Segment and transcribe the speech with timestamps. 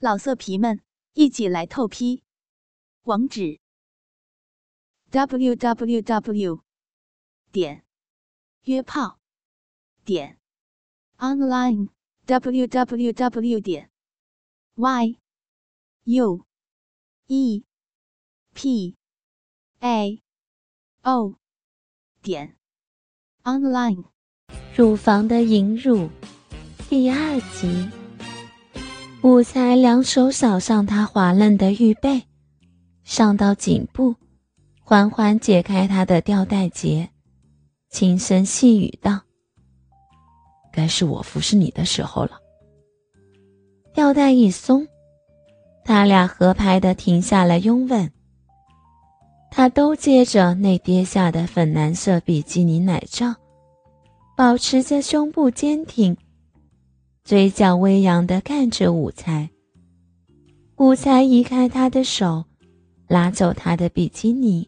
[0.00, 0.80] 老色皮们，
[1.14, 2.22] 一起来透批！
[3.02, 3.58] 网址
[5.10, 6.62] ：w w w
[7.50, 7.84] 点
[8.62, 9.18] 约炮
[10.04, 10.38] 点
[11.16, 11.88] online
[12.26, 13.90] w w w 点
[14.76, 15.18] y
[16.04, 16.46] u
[17.26, 17.64] e
[18.54, 18.96] p
[19.80, 20.22] a
[21.02, 21.34] o
[22.22, 22.56] 点
[23.42, 24.04] online。
[24.76, 26.08] 乳房的引乳
[26.88, 28.07] 第二集。
[29.22, 32.22] 武才两手扫上她滑嫩的玉背，
[33.02, 34.14] 上到颈部，
[34.82, 37.08] 缓缓解开她的吊带结，
[37.90, 39.20] 轻声细语道
[40.72, 42.38] ：“该是我服侍你的时候了。”
[43.92, 44.86] 吊带一松，
[45.84, 48.10] 他俩合拍的停下了拥吻。
[49.50, 53.34] 他都接着那跌下的粉蓝色比基尼奶罩，
[54.36, 56.16] 保持着胸部坚挺。
[57.28, 59.50] 嘴角微扬的看着武才，
[60.76, 62.42] 武才移开他的手，
[63.06, 64.66] 拉走他的比基尼，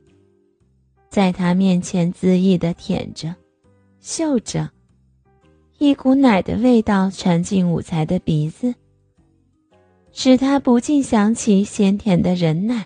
[1.09, 3.35] 在他面前恣意的舔着、
[3.99, 4.69] 嗅着，
[5.79, 8.75] 一股奶的味道传进武才的鼻子，
[10.13, 12.85] 使他不禁想起鲜甜的人奶。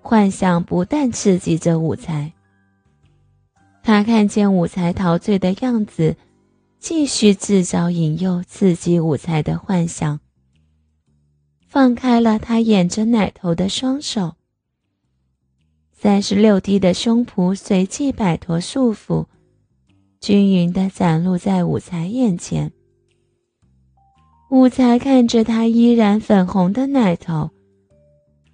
[0.00, 2.32] 幻想不断刺激着武才，
[3.84, 6.16] 他看见武才陶醉的样子。
[6.82, 10.18] 继续制造引诱、刺激武才的幻想。
[11.68, 14.34] 放开了他掩着奶头的双手，
[15.92, 19.26] 三十六 D 的胸脯随即摆脱束缚，
[20.20, 22.72] 均匀地展露在武才眼前。
[24.50, 27.50] 武才看着他依然粉红的奶头，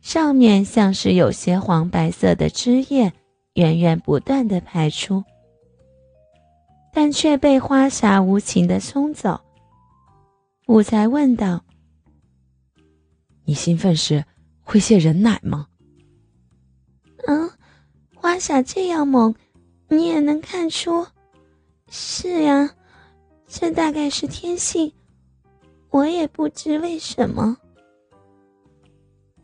[0.02, 3.10] 上面像是有些黄白色的汁液
[3.54, 5.24] 源源不断地排出。
[7.00, 9.41] 但却被花洒无情的冲走。
[10.66, 11.64] 武才问道
[13.46, 14.24] ：“你兴奋时
[14.64, 15.69] 会泄人奶吗
[17.28, 17.48] ？”“嗯，
[18.16, 19.32] 花洒这样猛，
[19.86, 21.06] 你也能看出。
[21.88, 22.69] ”“是呀，
[23.47, 24.92] 这大概是天性，
[25.91, 27.59] 我也不知为什么。”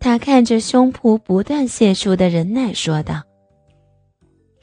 [0.01, 3.23] 他看着胸脯不断泄出的人奶说道：“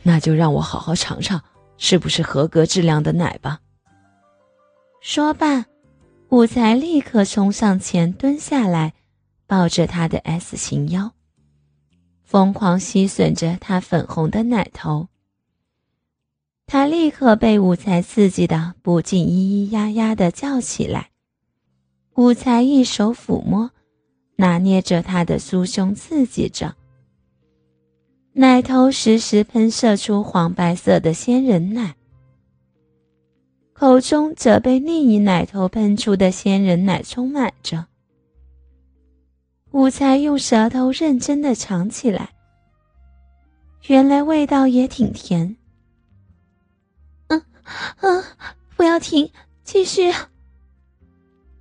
[0.04, 1.42] 那就让我好好尝尝。”
[1.84, 3.60] 是不是合格质量的奶吧？
[5.02, 5.66] 说罢，
[6.30, 8.94] 武才立刻冲上前，蹲下来，
[9.48, 11.12] 抱着他的 S 型腰，
[12.24, 15.08] 疯狂吸吮着他粉红的奶头。
[16.68, 21.10] 他立刻被武才刺激的不禁咿咿呀呀的叫起来。
[22.14, 23.72] 武才一手抚摸，
[24.36, 26.76] 拿捏着他的酥胸，刺激着。
[28.34, 31.96] 奶头时时喷射出黄白色的仙人奶，
[33.74, 37.88] 口中则被另一奶头喷出的仙人奶充满着。
[39.72, 42.30] 武才用舌头认真的尝起来，
[43.88, 45.58] 原来味道也挺甜。
[47.28, 47.42] 嗯
[48.00, 48.24] 嗯，
[48.78, 49.30] 不要停，
[49.64, 50.12] 继续。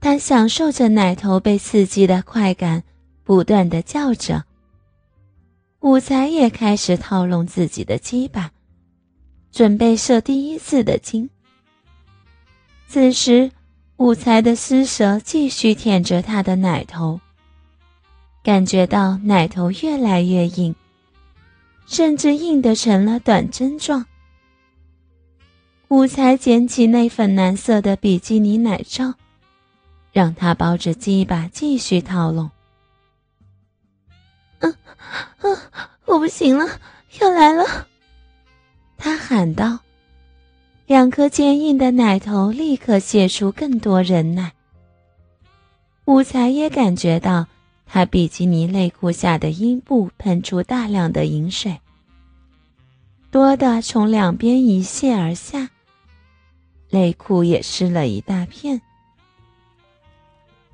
[0.00, 2.84] 他享受着奶头被刺激的快感，
[3.24, 4.44] 不断的叫着。
[5.80, 8.52] 武才也开始套拢自己的鸡巴，
[9.50, 11.30] 准备射第一次的精。
[12.86, 13.50] 此时，
[13.96, 17.18] 武才的尸舌继续舔着他的奶头，
[18.42, 20.74] 感觉到奶头越来越硬，
[21.86, 24.04] 甚至硬得成了短针状。
[25.88, 29.14] 武才捡起那粉蓝色的比基尼奶罩，
[30.12, 32.50] 让他包着鸡巴继续套拢。
[34.60, 34.76] 嗯，
[35.40, 35.58] 嗯，
[36.06, 36.66] 我不行了，
[37.20, 37.86] 要来了！
[38.96, 39.80] 他喊道。
[40.86, 44.52] 两颗坚硬的奶头立刻泄出更多人奶。
[46.06, 47.46] 武才也感觉到
[47.86, 51.80] 他比基尼内裤下的阴部喷出大量的饮水，
[53.30, 55.70] 多的从两边一泻而下，
[56.88, 58.82] 内裤也湿了一大片。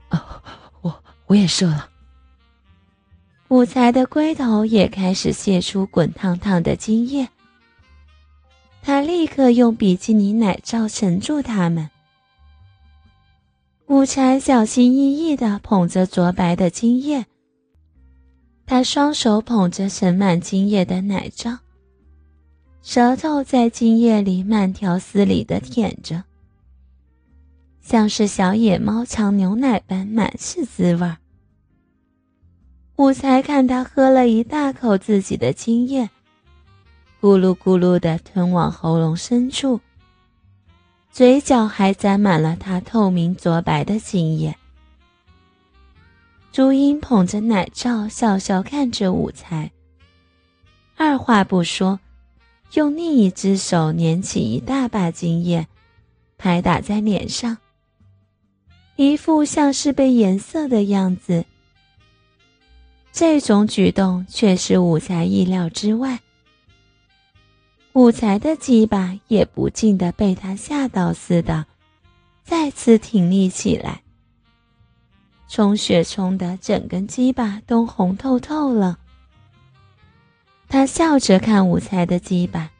[0.08, 0.42] 哦，
[0.80, 1.90] 我我也射了。
[3.48, 7.28] 武才的龟头也开始泄出滚烫烫的精液，
[8.82, 11.88] 他立刻用比基尼奶罩沉住他们。
[13.86, 17.24] 武才小心翼翼地捧着卓白的精液，
[18.66, 21.58] 他双手捧着盛满精液的奶罩，
[22.82, 26.24] 舌头在精液里慢条斯理地舔着，
[27.80, 31.18] 像是小野猫尝牛奶般满是滋味儿。
[32.96, 36.08] 武才看他喝了一大口自己的精液，
[37.20, 39.78] 咕噜咕噜的吞往喉咙深处，
[41.10, 44.56] 嘴角还沾满了他透明浊白的精液。
[46.50, 49.70] 朱茵捧着奶罩，笑笑看着武才，
[50.96, 52.00] 二话不说，
[52.72, 55.66] 用另一只手捻起一大把精液，
[56.38, 57.58] 拍打在脸上，
[58.96, 61.44] 一副像是被颜色的样子。
[63.18, 66.20] 这种举动却是武才意料之外，
[67.94, 71.64] 武才的鸡巴也不禁的被他吓到似的，
[72.44, 74.02] 再次挺立起来。
[75.48, 78.98] 充血冲的整根鸡巴都红透透了。
[80.68, 82.70] 他笑着看武才的鸡巴，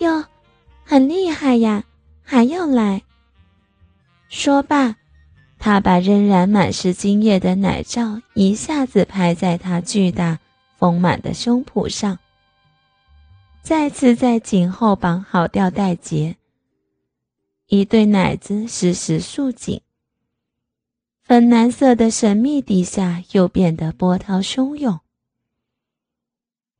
[0.00, 0.26] 哟，
[0.84, 1.84] 很厉害呀，
[2.22, 3.00] 还要来。
[4.28, 4.94] 说罢，
[5.64, 10.40] 他把仍然满是精液的奶罩一下子拍在他巨大
[10.76, 12.18] 丰满的胸脯上，
[13.62, 16.34] 再次在颈后绑好吊带结，
[17.68, 19.82] 一对奶子时时束紧。
[21.22, 24.98] 粉蓝色的神秘底下又变得波涛汹涌。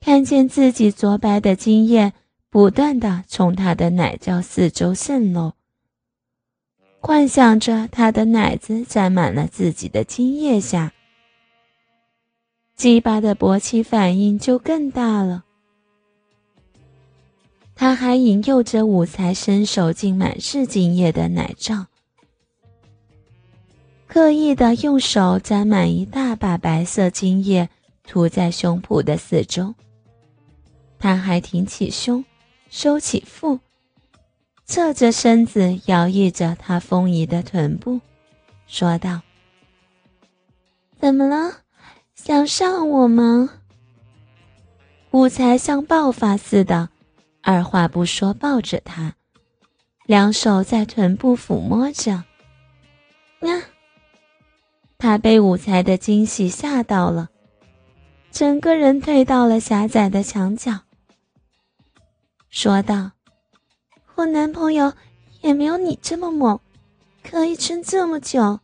[0.00, 2.12] 看见自己浊白的精液
[2.50, 5.52] 不断的从他的奶罩四周渗漏，
[7.04, 10.92] 幻想着他的奶子沾满了自己的精液下，
[12.76, 15.44] 鸡巴的勃起反应就更大了。
[17.74, 21.86] 他还引诱着武才伸手进满是精液的奶罩。
[24.06, 27.68] 刻意的用手沾满一大把白色精液，
[28.04, 29.74] 涂在胸脯的四周。
[31.00, 32.24] 他还挺起胸，
[32.70, 33.58] 收起腹，
[34.72, 38.00] 侧着身子摇曳着他丰腴的臀部，
[38.66, 39.20] 说道
[40.98, 41.58] ：“怎么了？
[42.14, 43.50] 想上我吗？”
[45.12, 46.88] 武才像爆发似的，
[47.42, 49.14] 二话不说抱着他，
[50.06, 52.24] 两手在臀部抚摸着。
[53.40, 53.62] 呀！
[54.96, 57.28] 他被武才的惊喜吓到了，
[58.30, 60.80] 整个人退到了狭窄的墙角，
[62.48, 63.10] 说道
[64.14, 64.92] ：“我男朋友
[65.40, 66.58] 也没有你这么猛，
[67.22, 68.60] 可以撑这么久。”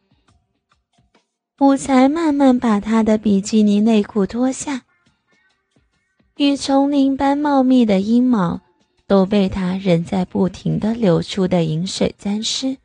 [1.60, 4.82] 武才慢慢把他的比基尼内裤脱下，
[6.36, 8.60] 与丛林般茂密的阴毛
[9.08, 12.76] 都被他仍在不停的流出的饮水沾湿。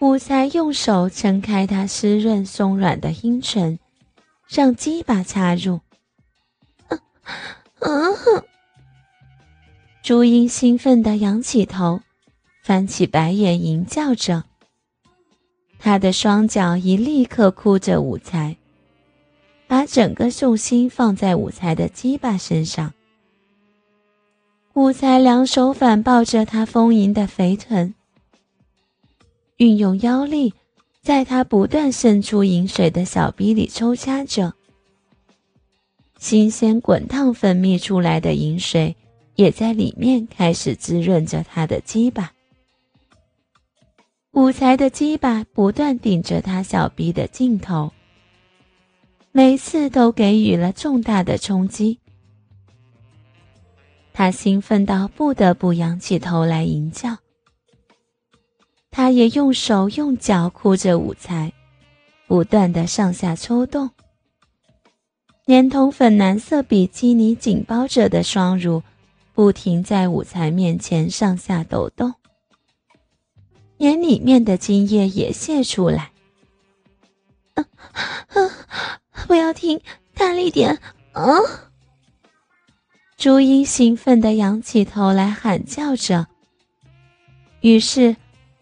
[0.00, 3.78] 武才用手撑开他湿润松软的阴唇，
[4.48, 5.78] 让鸡巴插入。
[10.02, 12.00] 朱茵兴奋地仰起头，
[12.64, 14.42] 翻起白眼，淫叫着。
[15.78, 18.56] 她的双脚一立刻箍着武才，
[19.68, 22.92] 把整个重心放在武才的鸡巴身上。
[24.74, 27.94] 武才两手反抱着她丰盈的肥臀。
[29.58, 30.52] 运用腰力，
[31.00, 34.54] 在他不断渗出饮水的小逼里抽掐着，
[36.18, 38.96] 新鲜滚烫分泌出来的饮水
[39.34, 42.32] 也在里面开始滋润着他的鸡巴。
[44.32, 47.92] 武才的鸡巴不断顶着他小逼的尽头，
[49.30, 51.98] 每次都给予了重大的冲击。
[54.14, 57.16] 他兴奋到不得不仰起头来吟叫。
[58.90, 61.50] 他也用手用脚箍着武才，
[62.26, 63.88] 不断的上下抽动，
[65.46, 68.82] 连同粉蓝色比基尼紧包着的双乳，
[69.32, 72.14] 不停在武才面前上下抖动，
[73.76, 76.12] 连里面的精液也泄出来。
[77.54, 77.64] 啊
[78.28, 79.00] 啊！
[79.26, 79.80] 不要停，
[80.14, 80.78] 大力点！
[81.12, 81.24] 啊！
[83.16, 86.26] 朱茵兴奋的仰起头来喊叫着，
[87.60, 88.16] 于是。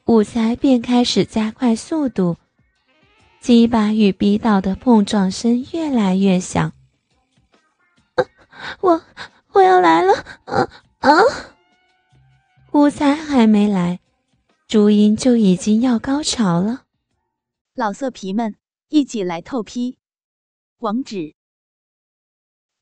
[0.07, 2.37] 武才便开始加快速度，
[3.41, 6.73] 鸡巴与逼道的碰撞声越来越响。
[8.81, 9.01] 我
[9.53, 10.13] 我要来了！
[10.45, 10.69] 啊
[11.01, 11.11] 啊！
[12.73, 14.01] 武才还没来，
[14.69, 16.87] 朱茵就已经要高潮了。
[17.75, 18.57] 老色皮们，
[18.89, 19.99] 一起来透批！
[20.79, 21.35] 网址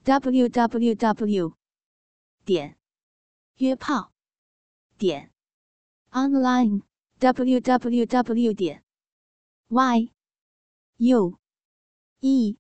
[0.05, 1.55] ：w w w.
[2.45, 2.77] 点
[3.57, 4.13] 约炮
[4.97, 5.33] 点
[6.11, 6.89] online。
[7.21, 8.85] www 点
[9.67, 10.13] y
[10.99, 11.39] u
[12.21, 12.57] e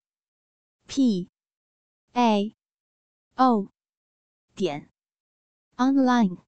[0.88, 1.30] p
[2.12, 2.56] a
[3.36, 3.68] o
[4.58, 4.90] 点
[5.76, 6.47] online。